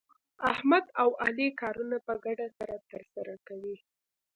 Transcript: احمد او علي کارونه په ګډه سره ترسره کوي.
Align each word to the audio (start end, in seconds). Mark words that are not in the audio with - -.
احمد 0.51 0.85
او 1.01 1.09
علي 1.25 1.47
کارونه 1.61 1.97
په 2.07 2.13
ګډه 2.25 2.47
سره 2.57 2.75
ترسره 2.89 3.35
کوي. 3.47 3.77